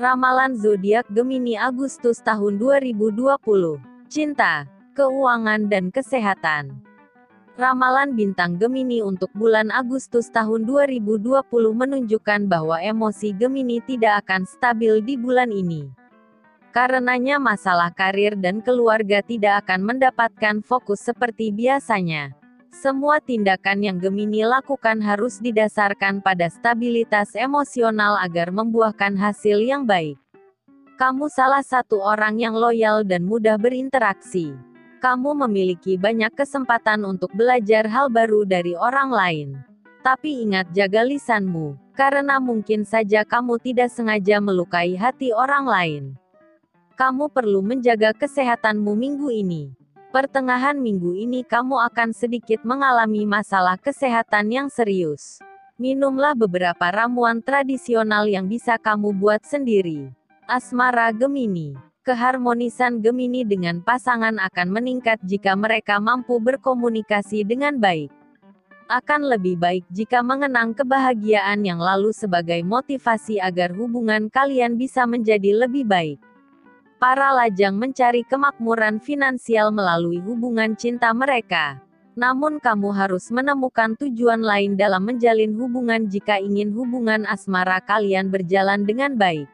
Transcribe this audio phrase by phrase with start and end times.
[0.00, 3.36] Ramalan zodiak Gemini Agustus tahun 2020.
[4.08, 4.64] Cinta,
[4.96, 6.80] keuangan dan kesehatan.
[7.60, 15.04] Ramalan bintang Gemini untuk bulan Agustus tahun 2020 menunjukkan bahwa emosi Gemini tidak akan stabil
[15.04, 15.92] di bulan ini.
[16.72, 22.39] Karenanya masalah karir dan keluarga tidak akan mendapatkan fokus seperti biasanya.
[22.70, 30.14] Semua tindakan yang Gemini lakukan harus didasarkan pada stabilitas emosional agar membuahkan hasil yang baik.
[30.94, 34.54] Kamu salah satu orang yang loyal dan mudah berinteraksi.
[35.02, 39.48] Kamu memiliki banyak kesempatan untuk belajar hal baru dari orang lain.
[40.06, 46.04] Tapi ingat jaga lisanmu, karena mungkin saja kamu tidak sengaja melukai hati orang lain.
[46.94, 49.79] Kamu perlu menjaga kesehatanmu minggu ini.
[50.10, 55.38] Pertengahan minggu ini kamu akan sedikit mengalami masalah kesehatan yang serius.
[55.78, 60.10] Minumlah beberapa ramuan tradisional yang bisa kamu buat sendiri.
[60.50, 68.10] Asmara Gemini Keharmonisan Gemini dengan pasangan akan meningkat jika mereka mampu berkomunikasi dengan baik.
[68.90, 75.54] Akan lebih baik jika mengenang kebahagiaan yang lalu sebagai motivasi agar hubungan kalian bisa menjadi
[75.54, 76.18] lebih baik.
[77.00, 81.80] Para lajang mencari kemakmuran finansial melalui hubungan cinta mereka.
[82.12, 88.84] Namun kamu harus menemukan tujuan lain dalam menjalin hubungan jika ingin hubungan asmara kalian berjalan
[88.84, 89.48] dengan baik.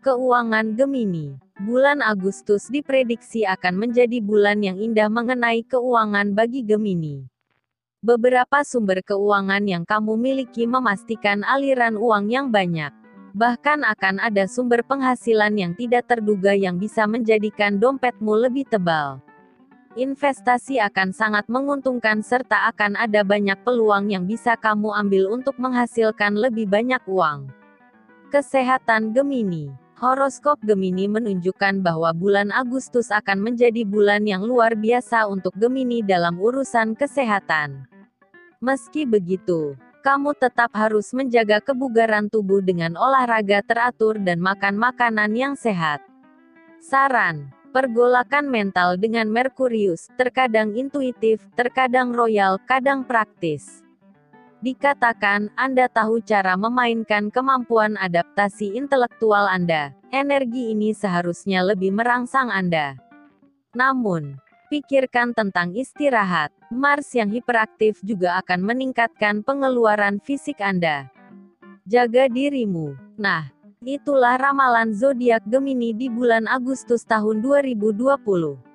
[0.00, 7.28] Keuangan Gemini Bulan Agustus diprediksi akan menjadi bulan yang indah mengenai keuangan bagi Gemini.
[8.00, 13.01] Beberapa sumber keuangan yang kamu miliki memastikan aliran uang yang banyak.
[13.32, 19.24] Bahkan akan ada sumber penghasilan yang tidak terduga yang bisa menjadikan dompetmu lebih tebal.
[19.96, 26.36] Investasi akan sangat menguntungkan serta akan ada banyak peluang yang bisa kamu ambil untuk menghasilkan
[26.36, 27.48] lebih banyak uang.
[28.28, 29.72] Kesehatan Gemini
[30.02, 36.42] Horoskop Gemini menunjukkan bahwa bulan Agustus akan menjadi bulan yang luar biasa untuk Gemini dalam
[36.42, 37.86] urusan kesehatan.
[38.58, 45.54] Meski begitu, kamu tetap harus menjaga kebugaran tubuh dengan olahraga teratur dan makan makanan yang
[45.54, 46.02] sehat.
[46.82, 53.80] Saran: Pergolakan mental dengan Merkurius, terkadang intuitif, terkadang royal, kadang praktis.
[54.60, 59.96] Dikatakan, Anda tahu cara memainkan kemampuan adaptasi intelektual Anda.
[60.12, 62.94] Energi ini seharusnya lebih merangsang Anda.
[63.72, 64.36] Namun,
[64.72, 66.48] Pikirkan tentang istirahat.
[66.72, 71.12] Mars yang hiperaktif juga akan meningkatkan pengeluaran fisik Anda.
[71.84, 72.96] Jaga dirimu.
[73.20, 73.52] Nah,
[73.84, 78.71] itulah ramalan zodiak Gemini di bulan Agustus tahun 2020.